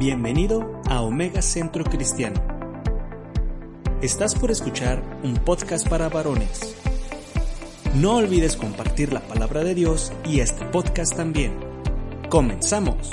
[0.00, 2.40] Bienvenido a Omega Centro Cristiano.
[4.00, 6.74] Estás por escuchar un podcast para varones.
[7.96, 11.52] No olvides compartir la palabra de Dios y este podcast también.
[12.30, 13.10] Comenzamos.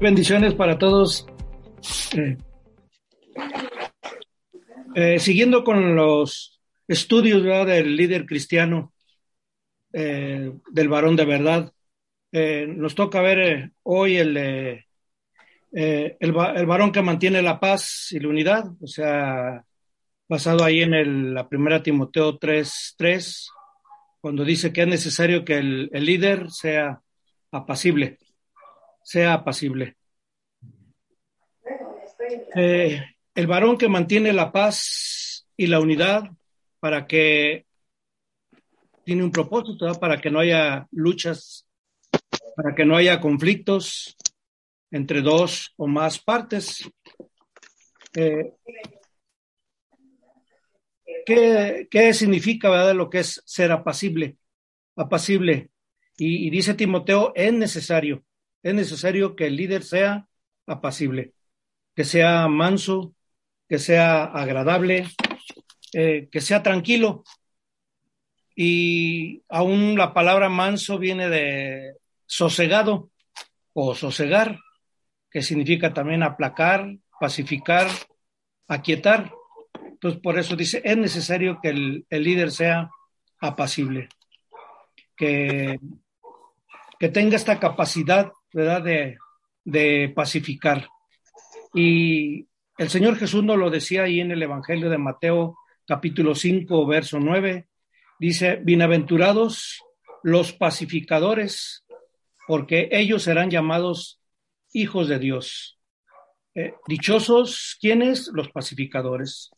[0.00, 1.26] Bendiciones para todos.
[2.16, 2.38] Eh,
[4.94, 8.93] eh, siguiendo con los estudios del líder cristiano,
[9.94, 11.72] eh, del varón de verdad,
[12.32, 14.36] nos toca ver hoy el,
[15.70, 19.64] el, varón que mantiene la paz y la unidad, o sea,
[20.28, 23.46] basado ahí en el, la primera Timoteo 3.3,
[24.20, 27.00] cuando dice que es necesario que el, el líder sea
[27.52, 28.18] apacible
[29.04, 29.96] sea apacible.
[32.56, 33.02] Eh,
[33.34, 36.30] el varón que mantiene la paz y la unidad
[36.80, 37.66] para que
[39.04, 41.66] tiene un propósito, para que no haya luchas,
[42.56, 44.16] para que no haya conflictos
[44.90, 46.88] entre dos o más partes.
[48.14, 48.52] Eh,
[51.26, 52.94] ¿qué, ¿qué, significa ¿verdad?
[52.94, 54.36] lo que es ser apacible?
[54.96, 55.70] Apacible.
[56.16, 58.24] Y, y dice Timoteo, es necesario
[58.64, 60.26] es necesario que el líder sea
[60.66, 61.34] apacible,
[61.94, 63.14] que sea manso,
[63.68, 65.06] que sea agradable,
[65.92, 67.24] eh, que sea tranquilo.
[68.54, 71.94] Y aún la palabra manso viene de
[72.26, 73.10] sosegado
[73.72, 74.58] o sosegar,
[75.30, 77.88] que significa también aplacar, pacificar,
[78.68, 79.32] aquietar.
[79.84, 82.90] Entonces, por eso dice, es necesario que el, el líder sea
[83.40, 84.08] apacible,
[85.16, 85.80] que,
[86.98, 88.82] que tenga esta capacidad ¿verdad?
[88.82, 89.18] De,
[89.64, 90.88] de pacificar.
[91.74, 92.46] Y
[92.78, 97.18] el Señor Jesús nos lo decía ahí en el Evangelio de Mateo, capítulo 5, verso
[97.18, 97.66] 9.
[98.18, 99.82] Dice, bienaventurados
[100.22, 101.84] los pacificadores,
[102.46, 104.20] porque ellos serán llamados
[104.72, 105.78] hijos de Dios.
[106.54, 108.30] Eh, dichosos, ¿quiénes?
[108.32, 109.50] Los pacificadores.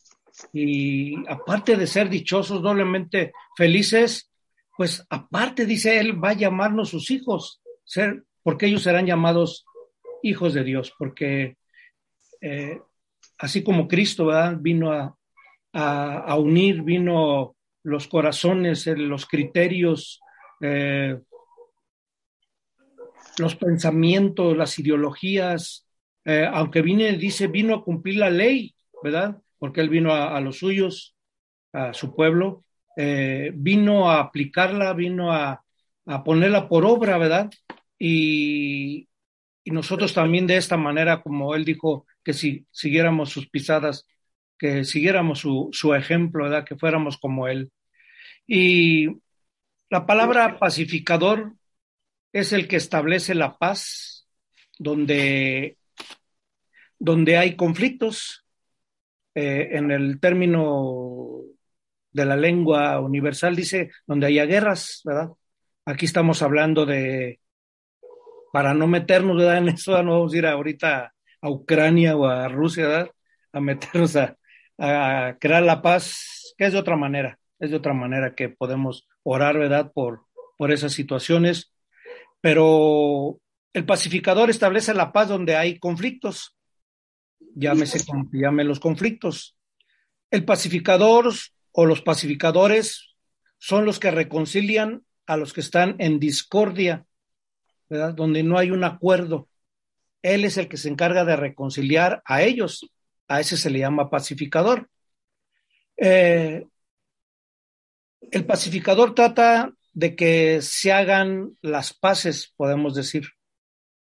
[0.53, 4.31] Y aparte de ser dichosos, doblemente felices,
[4.75, 9.65] pues aparte, dice él, va a llamarnos sus hijos, ser porque ellos serán llamados
[10.23, 11.57] hijos de Dios, porque
[12.39, 12.79] eh,
[13.39, 15.17] así como Cristo vino a,
[15.73, 17.56] a, unir, vino
[17.87, 20.19] los corazones, los criterios,
[20.61, 21.19] eh,
[23.37, 25.87] los pensamientos, las ideologías,
[26.25, 29.37] eh, aunque vine, dice, vino a cumplir la ley, ¿verdad?
[29.57, 31.15] Porque él vino a, a los suyos,
[31.71, 32.63] a su pueblo,
[33.53, 35.63] vino a aplicarla, vino a,
[36.07, 37.51] a ponerla por obra, ¿verdad?
[37.99, 39.07] Y,
[39.63, 44.07] y, nosotros también de esta manera, como él dijo, que si siguiéramos sus pisadas,
[44.57, 46.65] que siguiéramos su, su ejemplo, ¿verdad?
[46.65, 47.71] que fuéramos como él.
[48.47, 49.07] Y
[49.89, 51.53] la palabra pacificador
[52.31, 54.27] es el que establece la paz
[54.79, 55.77] donde,
[56.97, 58.45] donde hay conflictos.
[59.35, 61.41] Eh, en el término
[62.11, 65.29] de la lengua universal dice donde haya guerras, ¿verdad?
[65.85, 67.39] Aquí estamos hablando de
[68.51, 73.09] para no meternos en eso, no vamos a ir ahorita a Ucrania o a Rusia,
[73.53, 74.35] a meternos a,
[75.39, 79.57] crear la paz, que es de otra manera, es de otra manera que podemos orar,
[79.57, 80.25] ¿verdad?, por,
[80.57, 81.73] por esas situaciones.
[82.41, 83.39] Pero
[83.73, 86.55] el pacificador establece la paz donde hay conflictos.
[87.55, 87.99] Llámese,
[88.31, 89.57] llame los conflictos.
[90.29, 91.31] El pacificador
[91.71, 93.15] o los pacificadores
[93.57, 97.07] son los que reconcilian a los que están en discordia
[97.89, 98.13] ¿verdad?
[98.13, 99.49] Donde no hay un acuerdo.
[100.21, 102.89] Él es el que se encarga de reconciliar a ellos.
[103.27, 104.89] A ese se le llama pacificador.
[105.97, 106.65] Eh,
[108.31, 113.29] el pacificador trata de que se hagan las paces, podemos decir.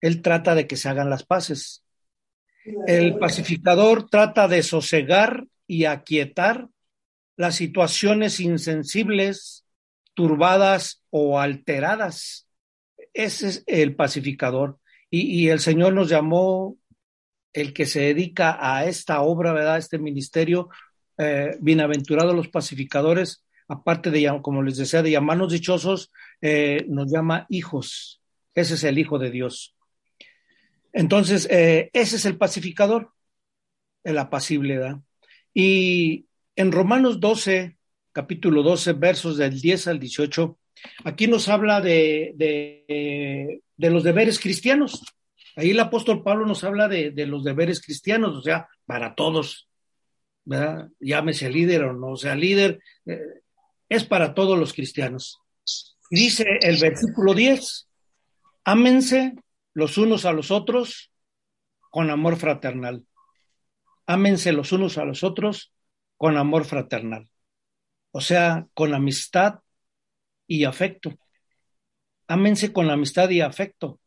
[0.00, 1.84] Él trata de que se hagan las paces.
[2.86, 6.68] El pacificador trata de sosegar y aquietar
[7.36, 9.64] las situaciones insensibles,
[10.14, 12.44] turbadas o alteradas
[13.14, 14.78] ese es el pacificador.
[15.08, 16.76] Y, el Señor nos llamó,
[17.52, 19.78] el que se dedica a esta obra, ¿verdad?
[19.78, 20.70] Este ministerio,
[21.18, 27.46] eh, bienaventurados los pacificadores, aparte de, como les decía, de llamarnos dichosos, eh, nos llama
[27.48, 28.20] hijos.
[28.54, 29.74] Ese es el Hijo de Dios.
[30.92, 33.12] Entonces, eh, ese es el pacificador,
[34.04, 35.00] el apacible, ¿verdad?
[35.52, 36.26] Y
[36.56, 37.76] en Romanos 12,
[38.12, 40.58] capítulo 12, versos del 10 al 18,
[41.04, 45.02] Aquí nos habla de, de, los deberes cristianos.
[45.56, 49.68] Ahí el apóstol Pablo nos habla de, de los deberes cristianos, o sea, para todos,
[50.44, 50.88] ¿verdad?
[50.98, 53.42] Llámese líder o no sea líder, eh,
[53.88, 55.40] es para todos los cristianos.
[56.10, 57.88] Dice el versículo 10,
[58.64, 59.34] ámense
[59.72, 61.10] los unos a los otros
[61.90, 63.04] con amor fraternal.
[64.06, 65.72] Ámense los unos a los otros
[66.16, 67.28] con amor fraternal.
[68.12, 69.60] O sea, con amistad
[70.46, 71.18] y afecto.
[72.26, 74.00] Ámense con amistad y afecto.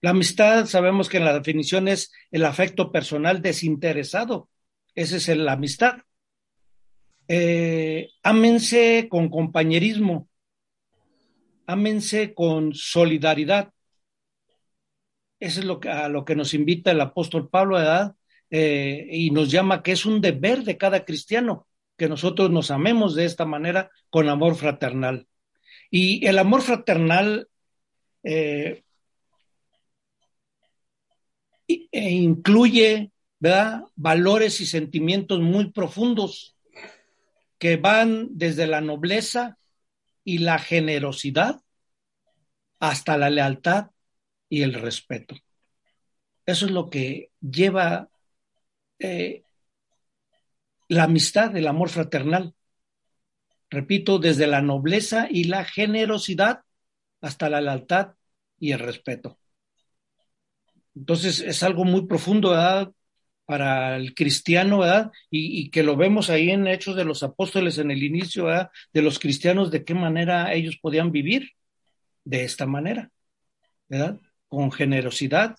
[0.00, 4.48] La amistad sabemos que en la definición es el afecto personal desinteresado.
[4.94, 5.98] Esa es la amistad.
[7.28, 10.28] Eh, ámense con compañerismo.
[11.66, 13.72] Ámense con solidaridad.
[15.38, 18.16] Eso es lo que, a lo que nos invita el apóstol Pablo, ¿verdad?
[18.50, 23.14] Eh, y nos llama que es un deber de cada cristiano que nosotros nos amemos
[23.14, 25.28] de esta manera con amor fraternal.
[25.90, 27.48] Y el amor fraternal
[28.22, 28.82] eh,
[31.66, 33.82] e incluye ¿verdad?
[33.94, 36.57] valores y sentimientos muy profundos
[37.58, 39.58] que van desde la nobleza
[40.24, 41.60] y la generosidad
[42.78, 43.90] hasta la lealtad
[44.48, 45.36] y el respeto.
[46.46, 48.08] Eso es lo que lleva
[48.98, 49.42] eh,
[50.88, 52.54] la amistad, el amor fraternal.
[53.70, 56.62] Repito, desde la nobleza y la generosidad
[57.20, 58.14] hasta la lealtad
[58.58, 59.38] y el respeto.
[60.94, 62.92] Entonces es algo muy profundo, ¿verdad?
[63.48, 65.10] Para el cristiano, ¿verdad?
[65.30, 68.70] Y, y, que lo vemos ahí en Hechos de los Apóstoles en el inicio, ¿verdad?
[68.92, 71.52] De los cristianos, de qué manera ellos podían vivir
[72.24, 73.10] de esta manera,
[73.88, 74.20] ¿verdad?
[74.48, 75.56] Con generosidad,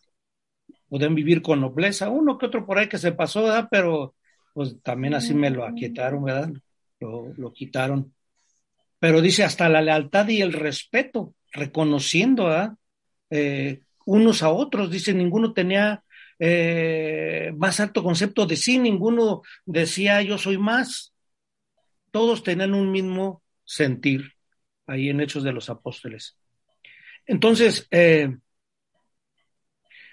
[0.88, 3.68] podían vivir con nobleza, uno que otro por ahí que se pasó, ¿verdad?
[3.72, 4.14] Pero
[4.54, 6.52] pues también así me lo aquietaron, ¿verdad?
[7.00, 8.14] Lo, lo quitaron.
[9.00, 12.74] Pero dice hasta la lealtad y el respeto, reconociendo, ¿verdad?
[13.32, 16.04] Eh, unos a otros, dice, ninguno tenía
[16.40, 21.14] eh, más alto concepto de sí, ninguno decía yo soy más,
[22.12, 24.34] todos tenían un mismo sentir
[24.88, 26.38] ahí en Hechos de los Apóstoles.
[27.26, 28.36] Entonces, eh,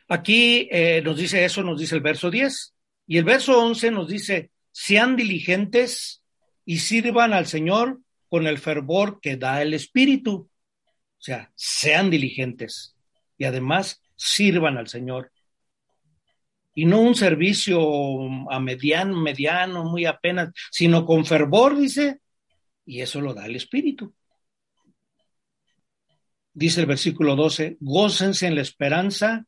[0.09, 2.75] aquí eh, nos dice eso, nos dice el verso 10,
[3.07, 6.23] y el verso 11 nos dice, sean diligentes
[6.65, 10.51] y sirvan al Señor con el fervor que da el Espíritu.
[11.19, 12.97] O sea, sean diligentes
[13.39, 15.31] y además sirvan al Señor.
[16.79, 17.81] Y no un servicio
[18.51, 22.21] a mediano, mediano, muy apenas, sino con fervor, dice,
[22.85, 24.15] y eso lo da el Espíritu.
[26.53, 29.47] Dice el versículo 12, gócense en la esperanza,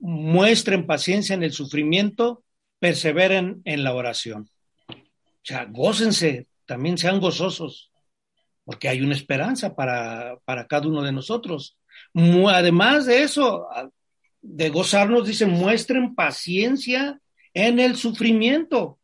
[0.00, 2.42] muestren paciencia en el sufrimiento,
[2.80, 4.50] perseveren en la oración.
[4.88, 7.92] O sea, gócense, también sean gozosos,
[8.64, 11.78] porque hay una esperanza para, para cada uno de nosotros.
[12.12, 13.68] Además de eso,
[14.42, 17.20] de gozarnos, dice, muestren paciencia
[17.54, 18.98] en el sufrimiento,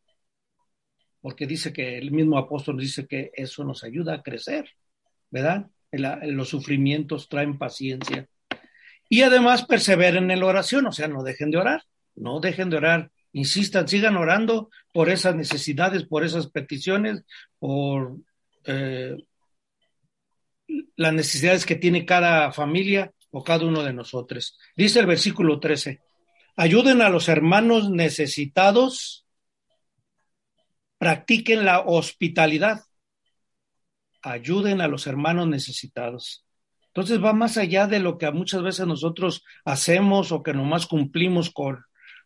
[1.20, 4.70] porque dice que el mismo apóstol dice que eso nos ayuda a crecer,
[5.30, 5.66] ¿verdad?
[5.92, 8.28] los sufrimientos traen paciencia.
[9.08, 11.84] Y además perseveren en la oración, o sea, no dejen de orar,
[12.14, 17.24] no dejen de orar, insistan, sigan orando por esas necesidades, por esas peticiones,
[17.58, 18.16] por
[18.64, 19.16] eh,
[20.96, 23.12] las necesidades que tiene cada familia
[23.44, 24.58] cada uno de nosotros.
[24.76, 26.00] Dice el versículo 13,
[26.56, 29.26] ayuden a los hermanos necesitados,
[30.98, 32.80] practiquen la hospitalidad,
[34.22, 36.44] ayuden a los hermanos necesitados.
[36.88, 41.50] Entonces va más allá de lo que muchas veces nosotros hacemos o que nomás cumplimos
[41.50, 41.84] con,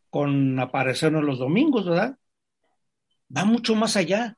[0.09, 2.17] con aparecernos los domingos, ¿verdad?
[3.37, 4.37] Va mucho más allá.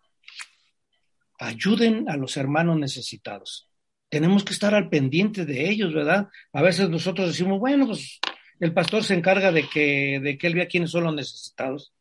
[1.38, 3.68] Ayuden a los hermanos necesitados
[4.12, 6.28] tenemos que estar al pendiente de ellos, ¿verdad?
[6.52, 8.20] A veces nosotros decimos, bueno, pues
[8.60, 11.94] el pastor se encarga de que, de que él vea quiénes son los necesitados.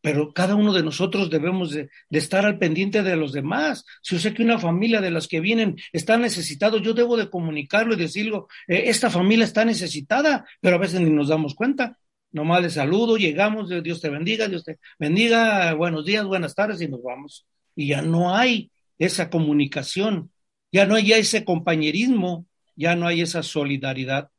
[0.00, 3.84] Pero cada uno de nosotros debemos de, estar al pendiente de los demás.
[4.02, 7.30] Si yo sé que una familia de las que vienen está necesitada, yo debo de
[7.30, 11.96] comunicarlo y decirlo, eh, esta familia está necesitada, pero a veces ni nos damos cuenta.
[12.32, 16.88] Nomás le saludo, llegamos, Dios te bendiga, Dios te bendiga, buenos días, buenas tardes y
[16.88, 17.46] nos vamos.
[17.76, 20.30] Y ya no hay esa comunicación,
[20.72, 22.46] ya no hay ese compañerismo,
[22.76, 24.30] ya no hay esa solidaridad.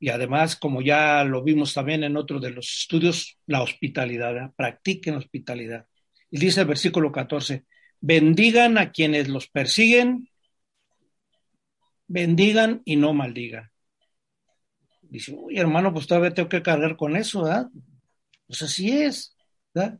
[0.00, 4.50] Y además, como ya lo vimos también en otro de los estudios, la hospitalidad, ¿eh?
[4.56, 5.86] practiquen hospitalidad.
[6.30, 7.64] Y dice el versículo 14,
[8.00, 10.28] bendigan a quienes los persiguen,
[12.06, 13.70] bendigan y no maldigan.
[15.02, 17.68] Dice, uy, hermano, pues todavía tengo que cargar con eso, ¿verdad?
[18.46, 19.36] Pues así es,
[19.74, 19.98] ¿verdad?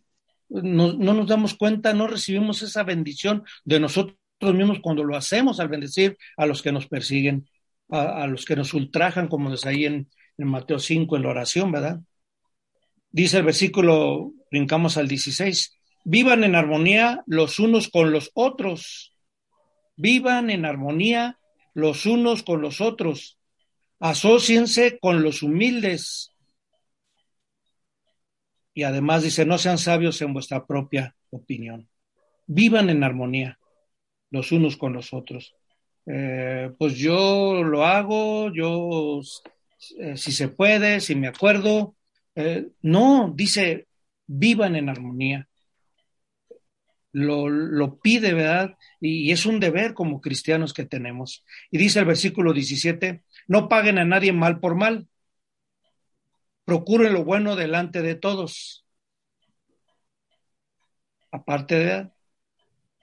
[0.49, 5.61] No, no nos damos cuenta, no recibimos esa bendición de nosotros mismos cuando lo hacemos
[5.61, 7.49] al bendecir a los que nos persiguen,
[7.91, 11.73] a, los que nos ultrajan, como dice ahí en, en, Mateo 5 en la oración,
[11.73, 12.01] ¿verdad?
[13.11, 15.79] Dice el versículo, brincamos al 16,
[16.11, 19.13] Vivan en armonía los unos con los otros.
[19.97, 21.39] Vivan en armonía
[21.75, 23.39] los unos con los otros.
[24.01, 26.33] Asociense con los humildes.
[28.79, 31.89] Y además dice, no sean sabios en vuestra propia opinión.
[32.47, 33.59] Vivan en armonía
[34.31, 35.57] los unos con los otros.
[36.07, 39.21] Eh, pues yo lo hago, yo
[39.99, 41.97] eh, si se puede, si me acuerdo.
[42.37, 43.89] Eh, no, dice,
[44.29, 45.49] vivan en armonía.
[47.11, 48.77] Lo, lo, pide, ¿verdad?
[49.01, 51.45] Y, es un deber como cristianos que tenemos.
[51.73, 55.09] Y dice el versículo 17, no paguen a nadie mal por mal.
[56.69, 58.85] Procuren lo bueno delante de todos.
[61.33, 62.11] Aparte de,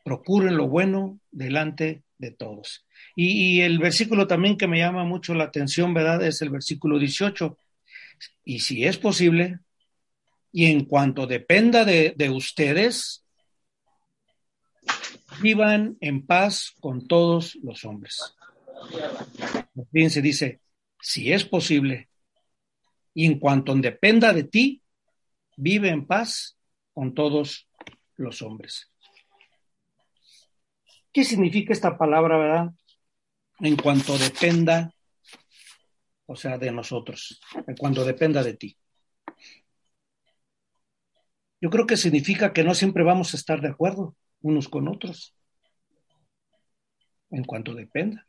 [0.03, 2.85] procuren lo bueno delante de todos.
[3.15, 6.21] Y, el versículo también que me llama mucho la atención, ¿verdad?
[6.21, 7.57] Es el versículo 18.
[8.43, 9.57] Y si es posible,
[10.51, 13.25] y en cuanto dependa de, de ustedes,
[15.41, 18.35] vivan en paz con todos los hombres.
[19.91, 20.61] Fíjense, dice,
[21.01, 22.09] si es posible,
[23.15, 24.83] y en cuanto dependa de ti,
[25.55, 26.59] vive en paz
[26.93, 27.67] con todos
[28.17, 28.91] los hombres.
[31.13, 32.71] ¿Qué significa esta palabra, verdad?
[33.59, 34.93] En cuanto dependa,
[36.25, 38.77] o sea, de nosotros, en cuanto dependa de ti.
[41.61, 45.33] Yo creo que significa que no siempre vamos a estar de acuerdo unos con otros,
[47.31, 48.27] en cuanto dependa.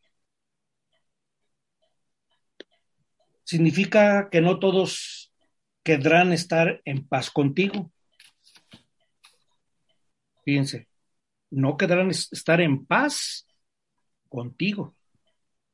[3.47, 5.33] Significa que no todos
[5.85, 7.93] querrán estar en paz contigo.
[10.45, 10.88] Fíjense,
[11.50, 13.47] no quedarán estar en paz
[14.29, 14.97] contigo.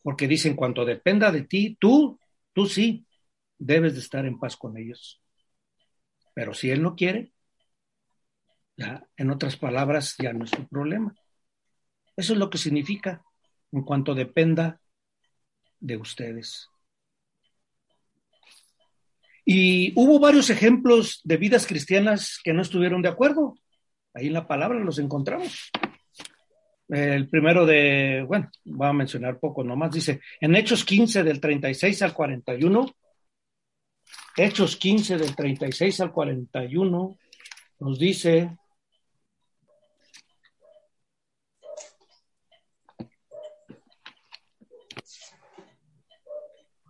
[0.02, 2.21] Porque dicen, cuanto dependa de ti, tú,
[2.52, 3.07] tú sí,
[3.57, 5.23] debes de estar en paz con ellos.
[6.35, 7.33] Pero si él no quiere,
[9.17, 11.14] en otras palabras, ya no es su problema.
[12.17, 13.25] Eso es lo que significa
[13.71, 14.79] en cuanto dependa
[15.81, 16.69] de ustedes.
[19.45, 23.55] Y hubo varios ejemplos de vidas cristianas que no estuvieron de acuerdo.
[24.15, 25.71] Ahí en la palabra los encontramos.
[26.89, 32.03] El primero de, bueno, voy a mencionar poco nomás, dice, en Hechos 15 del 36
[32.03, 32.95] al 41,
[34.37, 37.17] Hechos 15 del 36 al 41,
[37.81, 38.59] nos dice,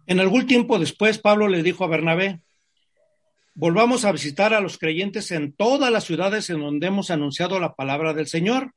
[0.07, 2.41] en algún tiempo después, Pablo le dijo a Bernabé,
[3.55, 7.75] volvamos a visitar a los creyentes en todas las ciudades en donde hemos anunciado la
[7.75, 8.73] palabra del Señor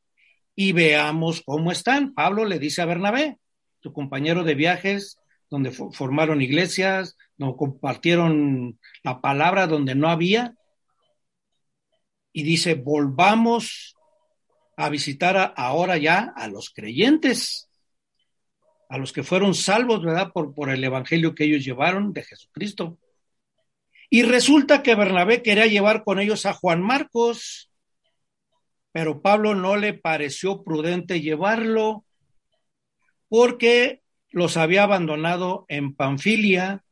[0.55, 2.13] y veamos cómo están.
[2.13, 3.37] Pablo le dice a Bernabé,
[3.81, 5.17] su compañero de viajes,
[5.49, 10.55] donde formaron iglesias, donde compartieron la palabra donde no había,
[12.33, 13.95] y dice, volvamos
[14.75, 17.64] a visitar ahora ya a los creyentes,
[18.89, 20.31] a los que fueron salvos, ¿verdad?
[20.33, 22.97] Por, por el evangelio que ellos llevaron de Jesucristo.
[24.09, 27.71] Y resulta que Bernabé quería llevar con ellos a Juan Marcos,
[28.91, 32.05] pero Pablo no le pareció prudente llevarlo
[33.27, 36.83] porque los había abandonado en Panfilia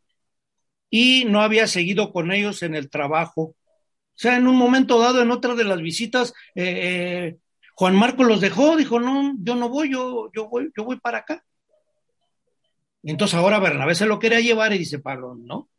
[0.89, 3.41] y no había seguido con ellos en el trabajo.
[3.41, 3.55] O
[4.15, 7.37] sea, en un momento dado, en otra de las visitas, eh, eh,
[7.75, 11.19] Juan Marcos los dejó, dijo, no, yo no voy, yo, yo voy, yo voy para
[11.19, 11.43] acá.
[13.03, 15.69] Entonces ahora Bernabé se lo quería llevar y dice Pablo, no,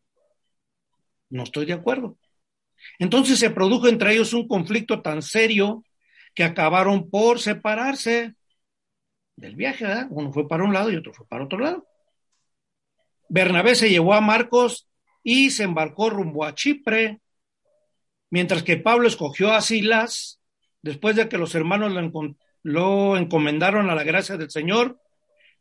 [1.30, 2.18] no estoy de acuerdo.
[2.98, 5.84] Entonces se produjo entre ellos un conflicto tan serio
[6.34, 8.34] que acabaron por separarse
[9.36, 10.06] del viaje, ¿verdad?
[10.10, 11.86] Uno fue para un lado y otro fue para otro lado.
[13.28, 14.88] Bernabé se llevó a Marcos
[15.22, 17.20] y se embarcó rumbo a Chipre,
[18.30, 20.40] mientras que Pablo escogió a Silas,
[20.82, 25.00] después de que los hermanos lo, lo encomendaron a la gracia del Señor,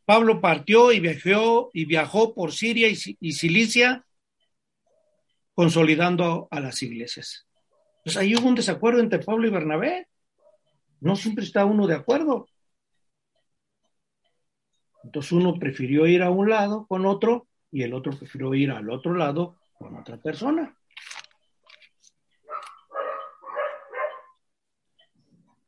[0.04, 4.04] Pablo partió y viajó, y viajó por Siria y Cilicia
[5.54, 7.46] consolidando a las iglesias.
[8.04, 10.08] Pues ahí hubo un desacuerdo entre Pablo y Bernabé.
[11.00, 12.46] No siempre está uno de acuerdo.
[15.04, 18.90] Entonces uno prefirió ir a un lado con otro y el otro prefirió ir al
[18.90, 20.76] otro lado con otra persona.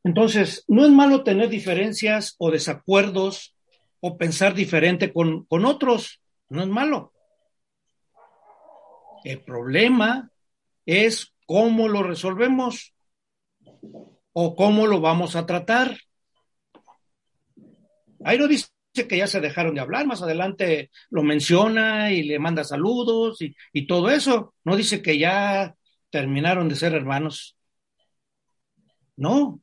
[0.03, 3.56] Entonces, no es malo tener diferencias o desacuerdos
[4.07, 7.13] o pensar diferente con, con otros, no es malo.
[9.25, 10.31] El problema
[10.85, 12.93] es cómo lo resolvemos
[14.31, 15.97] o cómo lo vamos a tratar.
[18.23, 22.39] Ahí no dice que ya se dejaron de hablar, más adelante lo menciona y le
[22.39, 24.53] manda saludos y, y todo eso.
[24.63, 25.75] No dice que ya
[26.09, 27.57] terminaron de ser hermanos.
[29.17, 29.59] No.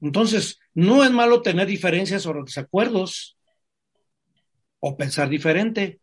[0.00, 3.36] Entonces, no es malo tener diferencias o desacuerdos
[4.78, 6.00] o pensar diferente.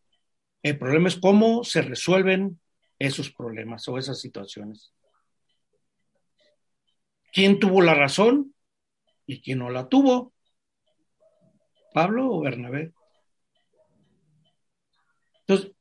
[0.62, 2.60] El problema es cómo se resuelven
[3.00, 4.92] esos problemas o esas situaciones.
[7.32, 8.54] ¿Quién tuvo la razón
[9.26, 10.34] y quién no la tuvo?
[11.94, 12.92] ¿Pablo o Bernabé?
[15.48, 15.72] Entonces,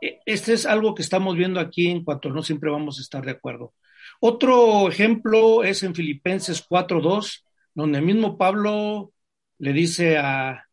[0.00, 3.24] e, este es algo que estamos viendo aquí en cuanto no siempre vamos a estar
[3.24, 3.74] de acuerdo.
[4.20, 7.42] Otro ejemplo es en Filipenses 4.2,
[7.74, 9.12] donde mismo Pablo
[9.58, 10.68] le dice a,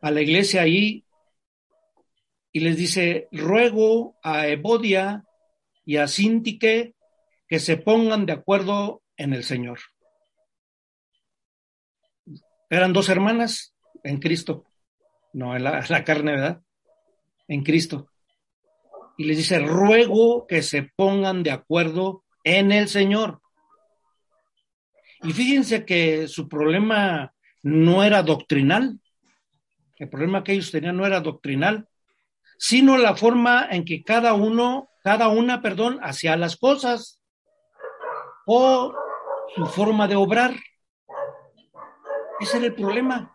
[0.00, 1.04] a la iglesia ahí
[2.52, 5.24] y les dice, ruego a Evodia
[5.84, 6.94] y a Sintique
[7.48, 9.80] que se pongan de acuerdo en el Señor.
[12.70, 14.64] Eran dos hermanas en Cristo,
[15.32, 16.62] no en la, la carne, ¿verdad?
[17.48, 18.08] En Cristo.
[19.16, 23.40] Y les dice, ruego que se pongan de acuerdo en el Señor.
[25.24, 29.00] Y fíjense que su problema no era doctrinal.
[29.96, 31.88] El problema que ellos tenían no era doctrinal,
[32.58, 37.22] sino la forma en que cada uno, cada una, perdón, hacía las cosas
[38.44, 38.94] o
[39.54, 40.54] su forma de obrar.
[42.38, 43.34] Ese era el problema.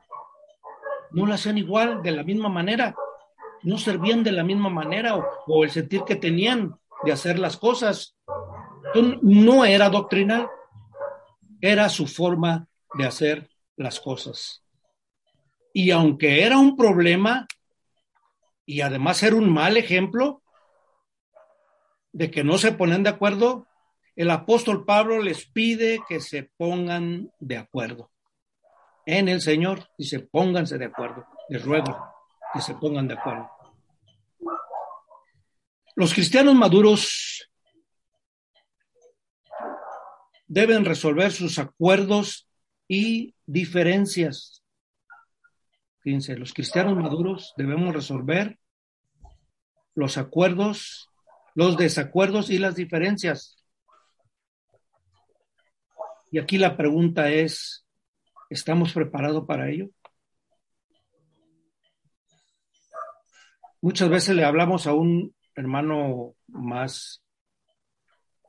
[1.09, 2.93] No lo hacían igual, de la misma manera.
[3.63, 5.15] No servían de la misma manera
[5.47, 8.15] o, el sentir que tenían de hacer las cosas.
[9.23, 10.49] no era doctrinal,
[11.61, 14.63] era su forma de hacer las cosas.
[15.73, 17.47] Y aunque era un problema
[18.65, 20.41] y además era un mal ejemplo
[22.11, 23.67] de que no se ponen de acuerdo,
[24.15, 28.11] el apóstol Pablo les pide que se pongan de acuerdo
[29.05, 29.89] en el Señor.
[29.97, 31.25] y se pónganse de acuerdo.
[31.49, 31.97] Les ruego
[32.53, 33.49] que se pongan de acuerdo.
[35.95, 37.48] Los cristianos maduros
[40.49, 42.49] deben resolver sus acuerdos
[42.89, 44.61] y diferencias.
[46.01, 48.59] Fíjense, los cristianos maduros debemos resolver
[49.95, 51.07] los acuerdos,
[51.55, 53.63] los desacuerdos y las diferencias.
[56.31, 57.85] Y aquí la pregunta es,
[58.49, 59.89] ¿Estamos preparados para ello?
[63.79, 67.23] Muchas veces le hablamos a un hermano más,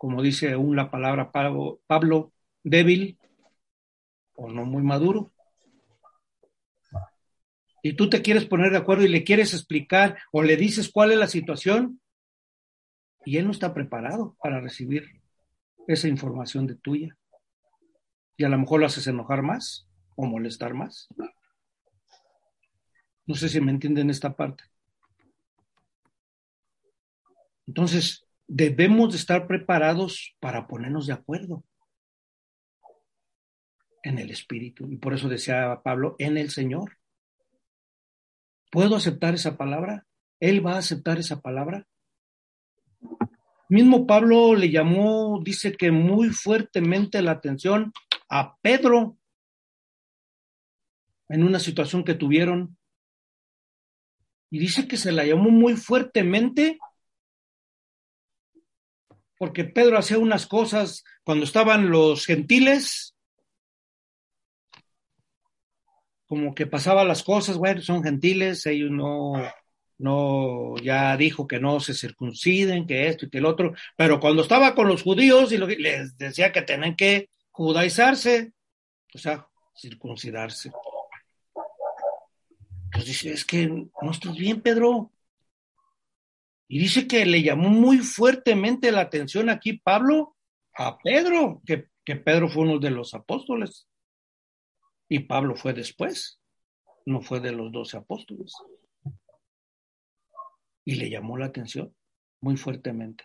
[0.00, 2.32] como dice aún la palabra Pablo, Pablo,
[2.62, 3.18] débil
[4.32, 5.30] o no muy maduro.
[7.82, 11.12] Y tú te quieres poner de acuerdo y le quieres explicar o le dices cuál
[11.12, 12.00] es la situación
[13.26, 15.20] y él no está preparado para recibir
[15.86, 17.18] esa información de tuya.
[18.38, 19.86] Y a lo mejor lo haces enojar más
[20.16, 21.08] o molestar más.
[23.26, 24.64] No sé si me entienden esta parte.
[27.66, 31.64] Entonces, debemos de estar preparados para ponernos de acuerdo
[34.02, 34.90] en el Espíritu.
[34.90, 36.98] Y por eso decía Pablo, en el Señor.
[38.72, 40.04] ¿Puedo aceptar esa palabra?
[40.40, 41.86] ¿Él va a aceptar esa palabra?
[43.68, 47.92] Mismo Pablo le llamó, dice que muy fuertemente la atención
[48.28, 49.16] a Pedro
[51.28, 52.76] en una situación que tuvieron.
[54.50, 56.80] Y dice que se la llamó muy fuertemente
[59.40, 63.16] porque Pedro hacía unas cosas cuando estaban los gentiles,
[66.26, 69.32] como que pasaba las cosas, bueno, son gentiles, ellos no,
[69.96, 74.42] no, ya dijo que no se circunciden, que esto y que el otro, pero cuando
[74.42, 78.52] estaba con los judíos y les decía que tenían que judaizarse,
[79.14, 80.70] o sea, circuncidarse.
[82.92, 85.10] Pues dice, es que no estás bien, Pedro.
[86.72, 90.36] Y dice que le llamó muy fuertemente la atención aquí Pablo
[90.74, 93.88] a Pedro, que, que Pedro fue uno de los apóstoles.
[95.08, 96.40] Y Pablo fue después,
[97.06, 98.54] no fue de los doce apóstoles.
[100.84, 101.92] Y le llamó la atención
[102.40, 103.24] muy fuertemente.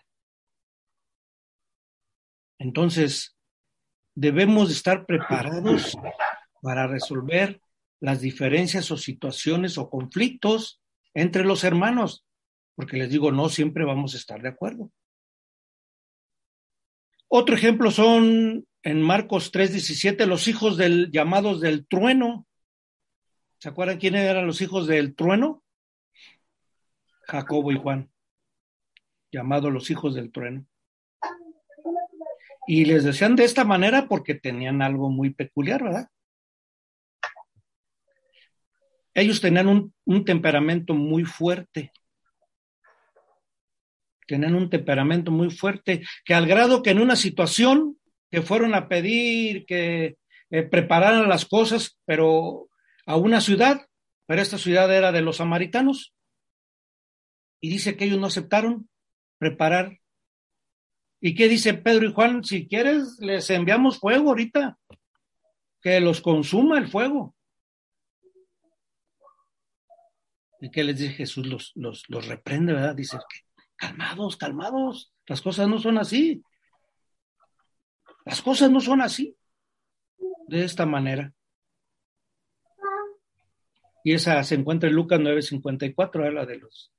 [2.58, 3.38] Entonces,
[4.16, 5.96] debemos estar preparados
[6.62, 7.60] para resolver
[8.00, 10.82] las diferencias o situaciones o conflictos
[11.14, 12.25] entre los hermanos,
[12.76, 14.92] porque les digo, no siempre vamos a estar de acuerdo.
[17.26, 22.46] Otro ejemplo son en Marcos 3:17 los hijos del llamados del trueno.
[23.58, 25.64] ¿Se acuerdan quiénes eran los hijos del trueno?
[27.22, 28.12] Jacobo y Juan,
[29.32, 30.64] llamados los hijos del trueno.
[32.68, 36.08] Y les decían de esta manera porque tenían algo muy peculiar, ¿verdad?
[39.14, 41.90] Ellos tenían un, temperamento muy fuerte.
[44.26, 47.98] Tenían un temperamento muy fuerte que al grado que en una situación
[48.30, 50.16] que fueron a pedir que
[50.50, 52.68] eh, prepararan las cosas, pero
[53.04, 53.86] a una ciudad,
[54.26, 56.14] pero esta ciudad era de los samaritanos.
[57.60, 58.88] Y dice que ellos no aceptaron
[59.38, 59.98] preparar.
[61.20, 62.44] ¿Y qué dice Pedro y Juan?
[62.44, 64.78] Si quieres, les enviamos fuego ahorita,
[65.80, 67.34] que los consuma el fuego.
[70.60, 71.46] ¿Y qué les dice Jesús?
[71.46, 72.94] Los, los, los reprende, ¿verdad?
[72.94, 73.18] Dice,
[73.76, 76.42] calmados, calmados, las cosas no son así.
[78.24, 79.36] Las cosas no son así,
[80.48, 81.32] de esta manera.
[84.02, 86.92] Y esa se encuentra en Lucas 9:54, la de los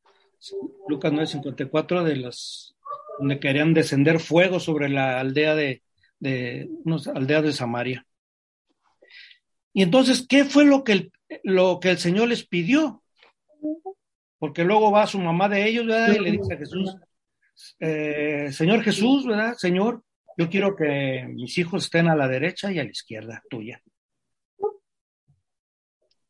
[0.88, 2.76] Lucas 9:54 de los
[3.20, 5.84] donde querían descender fuego sobre la aldea de,
[6.20, 8.06] de unos aldeas de Samaria.
[9.74, 11.12] Y entonces, ¿qué fue lo que el,
[11.44, 13.04] lo que el Señor les pidió?
[14.39, 16.15] Porque luego va su mamá de ellos, ¿verdad?
[16.15, 16.95] Y le dice a Jesús,
[17.80, 19.56] eh, Señor Jesús, ¿verdad?
[19.58, 20.04] Señor,
[20.38, 23.82] yo quiero que mis hijos estén a la derecha y a la izquierda tuya.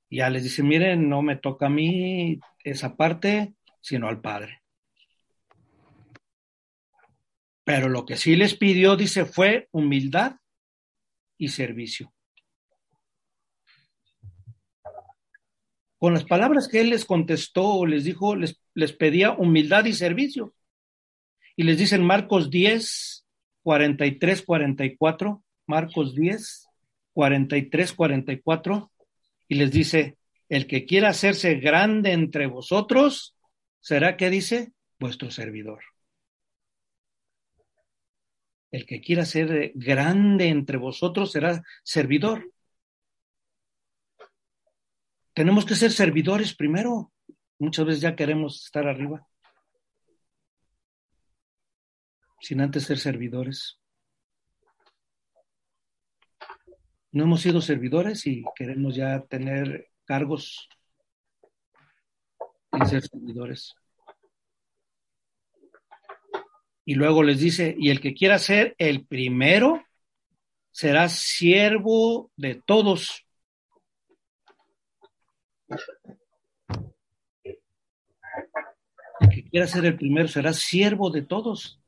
[0.09, 4.61] Y ya les dice, miren, no me toca a mí esa parte, sino al Padre.
[7.65, 10.37] Pero lo que sí les pidió, dice, fue humildad
[11.37, 12.13] y servicio.
[15.99, 20.53] Con las palabras que él les contestó, les dijo, les, les pedía humildad y servicio.
[21.55, 23.25] Y les dice en Marcos 10,
[23.63, 26.67] 43, 44, Marcos 10,
[27.13, 28.91] 43, 44,
[29.47, 30.17] y les dice,
[30.49, 33.35] el que quiera hacerse grande entre vosotros,
[33.79, 35.83] será que dice, vuestro servidor.
[38.71, 42.51] El que quiera ser grande entre vosotros será servidor.
[45.37, 47.13] Tenemos que ser servidores primero.
[47.59, 49.27] Muchas veces ya queremos estar arriba.
[52.41, 53.79] Sin antes ser servidores.
[57.11, 60.67] No hemos sido servidores y queremos ya tener cargos
[62.71, 63.75] sin ser servidores.
[66.83, 69.85] Y luego les dice, y el que quiera ser el primero
[70.71, 73.26] será siervo de todos.
[79.19, 81.81] El que quiera ser el primero será siervo de todos.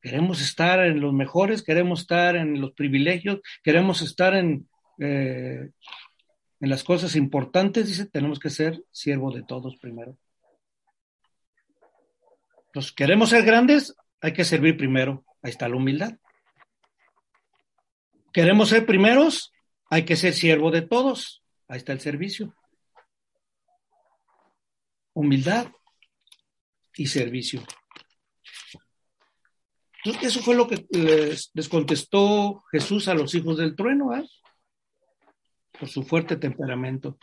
[0.00, 4.68] Queremos estar en los mejores, queremos estar en los privilegios, queremos estar en,
[4.98, 5.70] eh,
[6.60, 10.18] en las cosas importantes, dice, tenemos que ser siervo de todos primero.
[12.74, 15.24] Los queremos ser grandes, hay que servir primero.
[15.42, 16.18] Ahí está la humildad.
[18.32, 19.52] Queremos ser primeros,
[19.88, 21.42] hay que ser siervo de todos.
[21.68, 22.54] Ahí está el servicio
[25.14, 25.68] humildad
[26.96, 27.64] y servicio.
[30.04, 34.28] Entonces, eso fue lo que les, contestó Jesús a los hijos del trueno, ¿eh?
[35.78, 37.18] por su fuerte temperamento.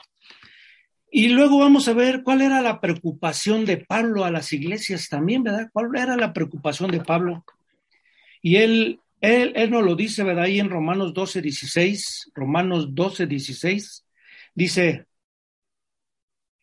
[1.12, 5.44] Y luego vamos a ver cuál era la preocupación de Pablo a las iglesias también,
[5.44, 5.70] ¿verdad?
[5.72, 7.46] ¿Cuál era la preocupación de Pablo?
[8.42, 10.46] Y él, él, él nos lo dice, ¿verdad?
[10.46, 14.06] Ahí en Romanos 12, 16, Romanos 12, 16,
[14.56, 15.06] dice,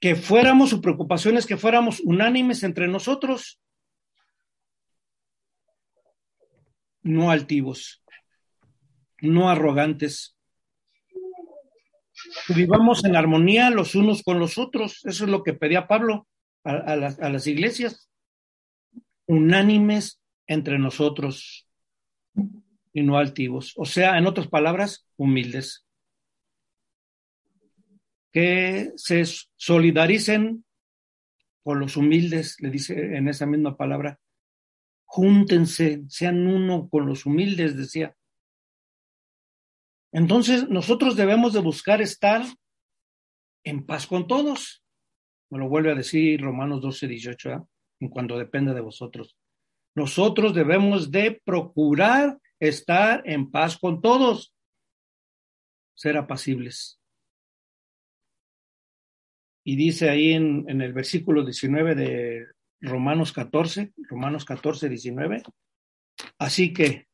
[0.01, 3.61] que fuéramos, su preocupación es que fuéramos unánimes entre nosotros,
[7.03, 8.03] no altivos,
[9.21, 10.37] no arrogantes.
[12.49, 15.05] Vivamos en armonía los unos con los otros.
[15.05, 16.29] Eso es lo que pedía Pablo
[16.65, 18.11] a, las, a las iglesias.
[19.27, 21.69] Unánimes entre nosotros
[22.93, 23.73] y no altivos.
[23.77, 25.88] O sea, en otras palabras, humildes
[28.33, 29.25] que se
[29.57, 30.65] solidaricen
[31.63, 34.19] con los humildes, le dice en esa misma palabra,
[35.05, 38.15] júntense, sean uno con los humildes, decía.
[40.13, 42.43] Entonces, nosotros debemos de buscar estar
[43.65, 44.83] en paz con todos.
[45.51, 47.63] Me lo vuelve a decir Romanos 12, 18, ¿eh?
[48.01, 49.37] en cuanto depende de vosotros.
[49.95, 54.55] Nosotros debemos de procurar estar en paz con todos,
[55.95, 56.98] ser apacibles.
[59.69, 62.47] Y dice ahí en, el versículo 19 de
[62.81, 65.43] Romanos 14, Romanos 14, 19.
[66.39, 67.07] Así que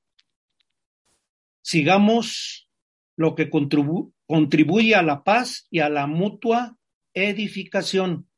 [1.65, 2.71] sigamos
[3.17, 6.79] lo que contribu contribuye a la paz y a la mutua
[7.13, 8.31] edificación.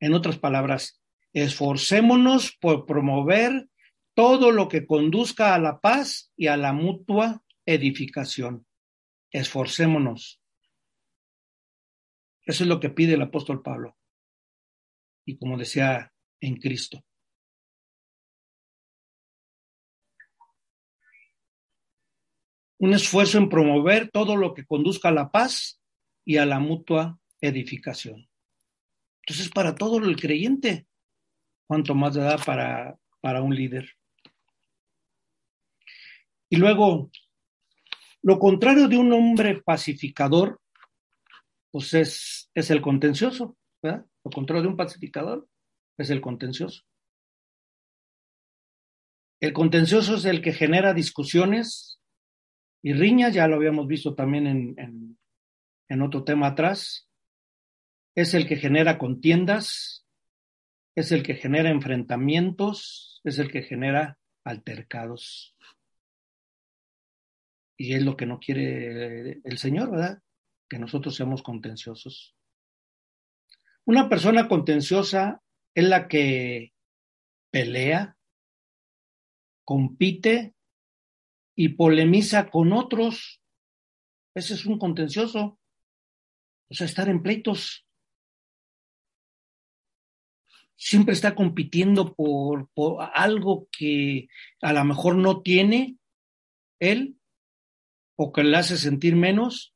[0.00, 1.00] En otras palabras,
[1.32, 3.68] esforcémonos por promover
[4.14, 8.66] todo lo que conduzca a la paz y a la mutua edificación.
[9.30, 10.41] Esforcémonos.
[12.52, 13.96] Eso es lo que pide el apóstol Pablo.
[15.24, 17.02] Y como decía, en Cristo.
[22.78, 25.80] un esfuerzo en promover todo lo que conduzca a la paz
[26.24, 28.28] y a la mutua edificación.
[29.20, 30.88] Entonces, para todo el creyente,
[31.68, 33.88] cuanto más da para, para un líder.
[36.50, 37.12] Y luego,
[38.20, 40.60] lo contrario de un hombre pacificador,
[41.72, 44.06] pues es, el contencioso, ¿verdad?
[44.22, 45.48] Lo contrario de un pacificador
[45.96, 46.82] es el contencioso.
[49.40, 51.98] El contencioso es el que genera discusiones
[52.82, 55.18] y riñas, ya lo habíamos visto también en, en,
[55.88, 57.08] en otro tema atrás.
[58.14, 60.06] Es el que genera contiendas,
[60.94, 65.56] es el que genera enfrentamientos, es el que genera altercados.
[67.78, 70.22] Y es lo que no quiere el Señor, ¿verdad?
[70.72, 72.34] Que nosotros seamos contenciosos.
[73.84, 75.42] Una persona contenciosa
[75.74, 76.72] es la que
[77.50, 78.16] pelea,
[79.66, 80.54] compite
[81.54, 83.42] y polemiza con otros.
[84.34, 85.60] Ese es un contencioso.
[86.70, 87.86] O sea, estar en pleitos.
[90.74, 94.28] Siempre está compitiendo por, por algo que
[94.62, 95.98] a lo mejor no tiene
[96.80, 97.18] él
[98.16, 99.71] o que le hace sentir menos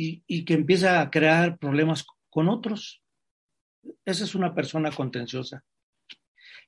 [0.00, 3.02] y, que empieza a crear problemas con otros.
[4.04, 5.64] Esa es una persona contenciosa.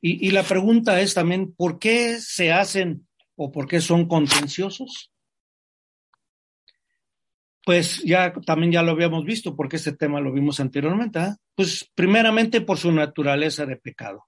[0.00, 5.12] Y, la pregunta es también, ¿por qué se hacen o por qué son contenciosos?
[7.64, 11.20] Pues ya también ya lo habíamos visto, porque este tema lo vimos anteriormente.
[11.20, 11.36] ¿eh?
[11.54, 14.26] Pues primeramente por su naturaleza de pecado.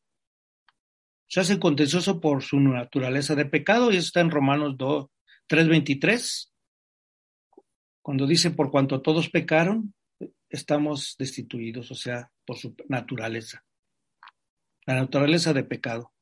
[1.27, 5.07] Se hacen contenciosos por su naturaleza de pecado y eso está en Romanos 2,
[5.49, 6.52] 3:23,
[8.03, 9.95] cuando dice, por cuanto todos pecaron,
[10.49, 13.65] estamos destituidos, o sea, por su naturaleza.
[14.85, 16.12] La naturaleza de pecado.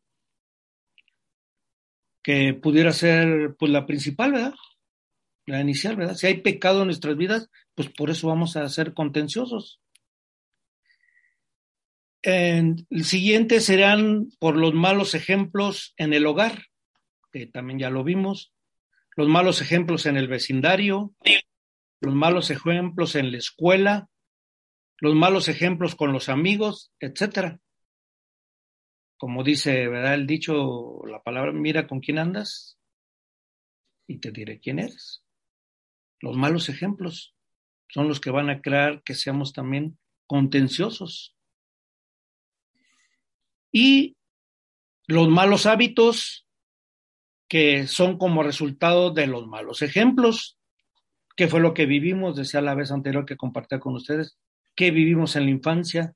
[2.23, 4.55] Que pudiera ser, pues, la principal, ¿verdad?
[5.47, 6.14] La inicial, ¿verdad?
[6.14, 9.81] Si hay pecado en nuestras vidas, pues por eso vamos a ser contenciosos.
[12.23, 16.66] En, el siguiente serán por los malos ejemplos en el hogar,
[17.33, 18.53] que también ya lo vimos,
[19.16, 21.14] los malos ejemplos en el vecindario,
[22.01, 24.09] los malos ejemplos en la escuela,
[24.99, 27.61] los malos ejemplos con los amigos, etcétera.
[29.17, 30.15] Como dice, ¿verdad?
[30.15, 32.79] El dicho, la palabra, mira con quién andas
[34.07, 35.23] y te diré quién eres.
[36.21, 37.35] Los malos ejemplos
[37.89, 41.37] son los que van a crear que seamos también contenciosos.
[43.73, 44.17] Y
[45.07, 46.47] los malos hábitos
[47.49, 50.60] que son como resultado de los malos ejemplos,
[51.37, 54.37] que fue lo que vivimos, decía la vez anterior que compartí con ustedes,
[54.75, 56.14] qué vivimos en la infancia,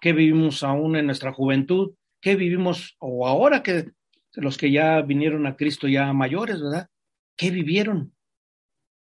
[0.00, 3.92] qué vivimos aún en nuestra juventud, qué vivimos, o ahora que
[4.34, 6.88] los que ya vinieron a Cristo ya mayores, ¿verdad?
[7.36, 8.14] ¿Qué vivieron?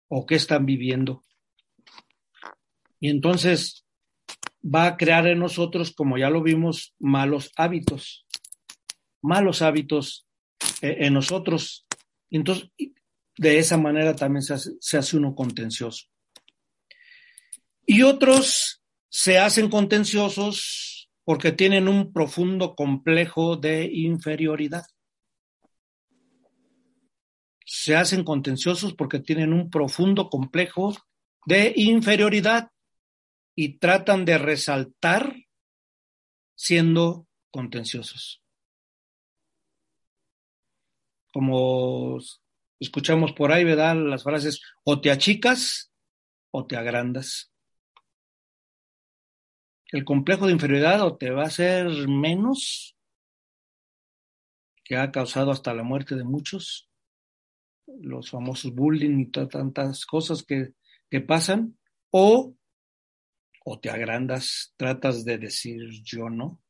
[0.09, 1.23] ¿O qué están viviendo?
[3.01, 3.85] Y entonces
[4.65, 8.27] va a crear en nosotros, como ya lo vimos, malos hábitos,
[9.23, 10.27] malos hábitos
[10.83, 11.87] eh, en nosotros.
[12.31, 12.71] Entonces,
[13.39, 16.07] de esa manera también se hace, uno contencioso.
[17.87, 24.85] Y otros se hacen contenciosos porque tienen un profundo complejo de inferioridad.
[27.65, 30.95] Se hacen contenciosos porque tienen un profundo complejo
[31.47, 32.71] de inferioridad
[33.55, 35.35] y tratan de resaltar
[36.57, 38.43] siendo contenciosos.
[41.33, 42.19] Como
[42.81, 43.97] escuchamos por ahí, ¿verdad?
[43.97, 45.93] Las frases o te achicas
[46.51, 47.53] o te agrandas
[49.91, 52.97] el complejo de inferioridad o te va a hacer menos,
[54.85, 56.91] que ha causado hasta la muerte de muchos,
[57.87, 60.75] los famosos bullying y tantas cosas que,
[61.11, 61.79] que pasan,
[62.11, 62.55] o,
[63.65, 66.63] o te agrandas, tratas de decir yo no.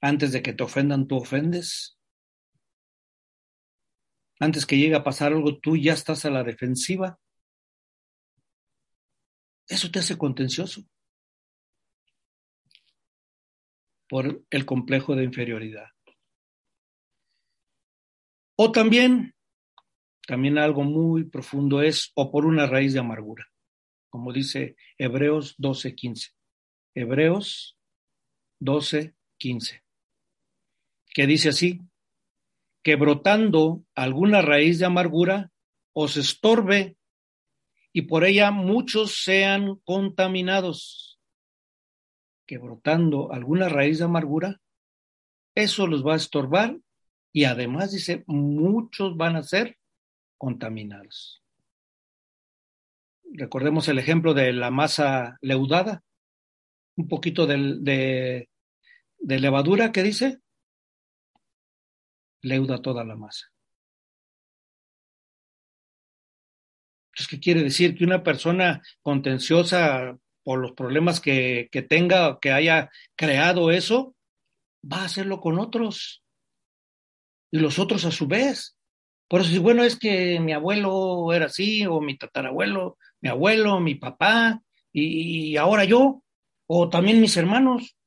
[0.00, 1.97] Antes de que te ofendan, tú ofendes.
[4.40, 7.18] Antes que llegue a pasar algo, tú ya estás a la defensiva.
[9.66, 10.82] Eso te hace contencioso
[14.08, 15.88] por el complejo de inferioridad.
[18.56, 19.34] O también,
[20.26, 23.46] también algo muy profundo es, o por una raíz de amargura,
[24.08, 26.30] como dice Hebreos 12:15.
[26.94, 27.78] Hebreos
[28.58, 29.84] 12:15,
[31.14, 31.80] que dice así,
[32.82, 35.50] que brotando alguna raíz de amargura
[35.92, 36.96] os estorbe
[37.92, 41.18] y por ella muchos sean contaminados,
[42.46, 44.60] que brotando alguna raíz de amargura,
[45.54, 46.78] eso los va a estorbar
[47.32, 49.76] y además dice, muchos van a ser
[50.36, 51.42] contaminados.
[53.32, 56.02] Recordemos el ejemplo de la masa leudada,
[56.96, 58.46] un poquito de,
[59.18, 60.40] de, levadura que dice,
[62.42, 63.46] leuda toda la masa.
[67.12, 67.96] Entonces, ¿qué quiere decir?
[67.96, 74.14] Que una persona contenciosa por los problemas que, que tenga, que haya creado eso,
[74.80, 76.22] va a hacerlo con otros.
[77.50, 78.76] Y los otros a su vez.
[79.28, 83.96] Por eso, bueno, es que mi abuelo era así, o mi tatarabuelo, mi abuelo, mi
[83.96, 86.22] papá, y ahora yo,
[86.66, 87.97] o también mis hermanos.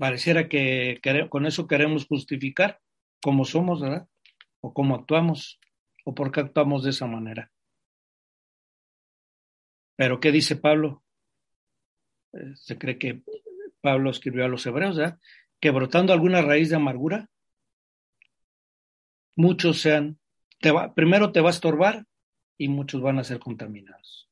[0.00, 2.80] Pareciera que, con eso queremos justificar
[3.20, 4.08] cómo somos, ¿verdad?
[4.62, 5.60] O cómo actuamos,
[6.06, 7.52] o por qué actuamos de esa manera.
[9.96, 11.04] Pero, ¿qué dice Pablo?
[12.32, 13.22] Eh, se cree que
[13.82, 15.18] Pablo escribió a los hebreos, ¿verdad?
[15.60, 17.28] Que brotando alguna raíz de amargura,
[19.36, 20.18] muchos sean,
[20.60, 22.06] te va, primero te va a estorbar
[22.56, 24.30] y muchos van a ser contaminados.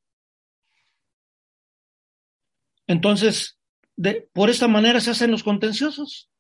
[2.86, 3.57] Entonces,
[3.98, 6.30] de, por esta manera se hacen los contenciosos.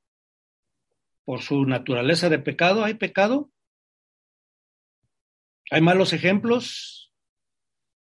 [1.24, 3.50] Por su naturaleza de pecado, hay pecado.
[5.70, 7.12] Hay malos ejemplos.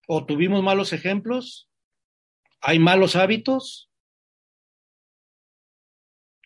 [0.07, 1.69] O tuvimos malos ejemplos.
[2.61, 3.89] Hay malos hábitos.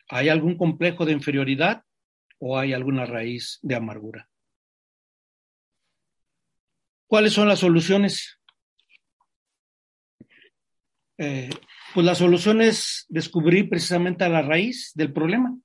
[0.08, 1.84] ¿Hay algún complejo de inferioridad
[2.40, 4.30] o hay alguna raíz de amargura?
[7.08, 8.40] ¿Cuáles son las soluciones?
[11.18, 11.50] Eh,
[11.96, 15.58] pues la solución es descubrir precisamente a la raíz del problema.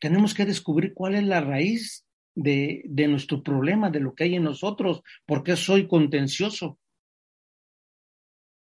[0.00, 4.34] Tenemos que descubrir cuál es la raíz de, de nuestro problema, de lo que hay
[4.34, 6.80] en nosotros, por qué soy contencioso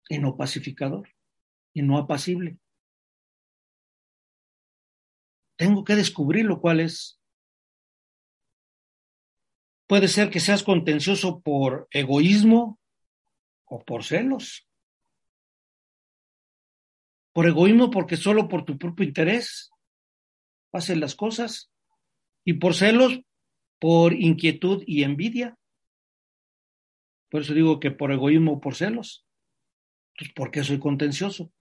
[0.08, 1.08] y no pacificador
[1.72, 2.58] y no apacible.
[5.54, 7.20] Tengo que descubrir lo cual es.
[9.86, 12.80] Puede ser que seas contencioso por egoísmo
[13.66, 14.66] o por celos
[17.36, 19.70] por egoísmo porque solo por tu propio interés
[20.72, 21.70] hacen las cosas
[22.46, 23.20] y por celos,
[23.78, 25.54] por inquietud y envidia.
[27.28, 29.26] Por eso digo que por egoísmo o por celos.
[30.16, 31.52] Pues ¿por qué soy contencioso?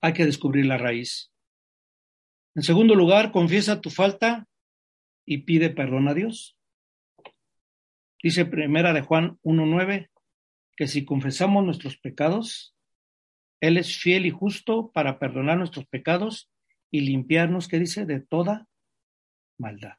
[0.00, 1.30] Hay que descubrir la raíz.
[2.56, 4.48] En segundo lugar, confiesa tu falta
[5.24, 6.58] y pide perdón a Dios.
[8.20, 10.10] Dice primera de Juan 1.9
[10.76, 12.73] que si confesamos nuestros pecados,
[13.66, 16.50] él es fiel y justo para perdonar nuestros pecados
[16.90, 18.04] y limpiarnos, ¿qué dice?
[18.04, 18.68] De toda
[19.58, 19.96] maldad.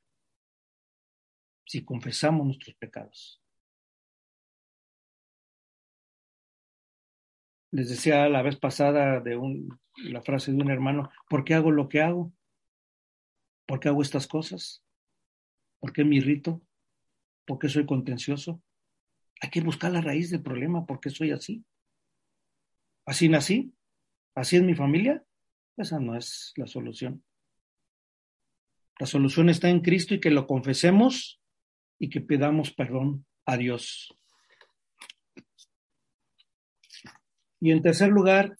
[1.65, 3.41] Si confesamos nuestros pecados.
[7.71, 11.71] Les decía la vez pasada de un, la frase de un hermano, ¿por qué hago
[11.71, 12.31] lo que hago?
[13.65, 14.83] ¿Por qué hago estas cosas?
[15.79, 16.61] ¿Por qué me irrito?
[17.45, 18.61] ¿Por qué soy contencioso?
[19.41, 21.65] Hay que buscar la raíz del problema, ¿por qué soy así?
[23.05, 23.73] Así nací,
[24.33, 25.23] así es mi familia,
[25.77, 27.23] esa no es la solución.
[28.99, 31.41] La solución está en Cristo y que lo confesemos
[31.99, 34.17] y que pidamos perdón a Dios.
[37.59, 38.57] Y en tercer lugar,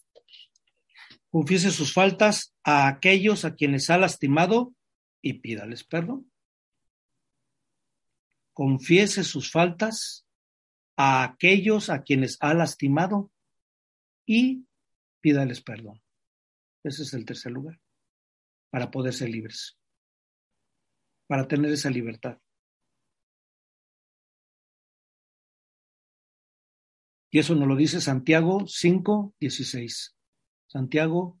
[1.30, 4.74] confiese sus faltas a aquellos a quienes ha lastimado
[5.22, 6.30] y pídales perdón.
[8.52, 10.26] Confiese sus faltas
[10.96, 13.30] a aquellos a quienes ha lastimado
[14.26, 14.66] y
[15.20, 16.02] pídales perdón.
[16.84, 17.80] Ese es el tercer lugar,
[18.70, 19.78] para poder ser libres,
[21.26, 22.38] para tener esa libertad.
[27.30, 30.14] Y eso nos lo dice Santiago 5.16.
[30.68, 31.40] Santiago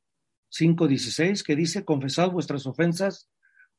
[0.50, 3.30] 5.16, que dice, confesad vuestras ofensas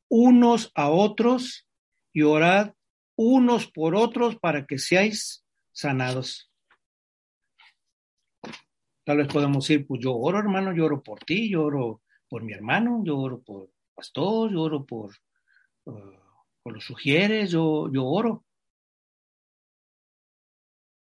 [0.09, 1.67] unos a otros
[2.13, 2.73] y orad
[3.17, 6.51] unos por otros para que seáis sanados.
[9.07, 12.43] Tal vez podemos decir, pues yo oro, hermano, yo oro por ti, yo oro por
[12.43, 15.15] mi hermano, yo oro por pastor, yo oro por,
[15.85, 16.19] uh,
[16.61, 18.43] por los sugieres, yo, yo oro.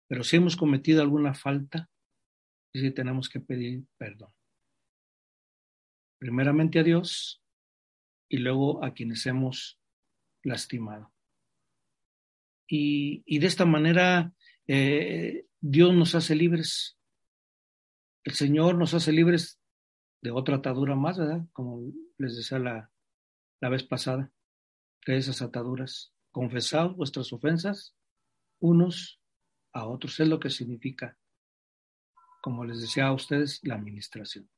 [0.09, 1.91] Pero si hemos cometido alguna falta,
[2.73, 4.33] sí tenemos que pedir perdón.
[6.17, 7.45] Primeramente a Dios
[8.31, 9.79] y luego a quienes hemos
[10.43, 11.13] lastimado.
[12.67, 14.33] Y, y de esta manera
[14.67, 16.97] eh, Dios nos hace libres
[18.25, 19.61] el Señor nos hace libres
[20.23, 21.47] de otra atadura más, ¿verdad?
[21.53, 22.91] Como les decía la,
[23.61, 24.31] la vez pasada,
[25.07, 26.13] de esas ataduras.
[26.31, 27.97] Confesad vuestras ofensas
[28.61, 29.21] unos
[29.73, 31.17] a otros, es lo que significa.
[32.43, 34.49] como les decía a ustedes, la administración.